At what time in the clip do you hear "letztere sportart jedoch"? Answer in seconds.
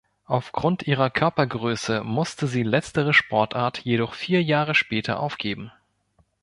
2.63-4.15